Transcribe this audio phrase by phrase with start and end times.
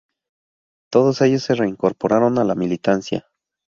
[0.91, 3.27] Todos ellos se reincorporaron a la militancia.